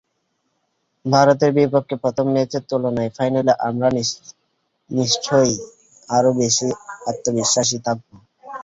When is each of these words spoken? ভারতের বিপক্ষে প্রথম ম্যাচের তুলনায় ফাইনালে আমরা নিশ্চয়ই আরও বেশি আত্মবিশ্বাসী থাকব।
ভারতের 1.05 1.51
বিপক্ষে 1.57 1.95
প্রথম 2.03 2.25
ম্যাচের 2.33 2.63
তুলনায় 2.69 3.11
ফাইনালে 3.17 3.53
আমরা 3.67 3.87
নিশ্চয়ই 4.89 5.55
আরও 6.09 6.31
বেশি 6.41 6.67
আত্মবিশ্বাসী 7.09 7.77
থাকব। 7.85 8.07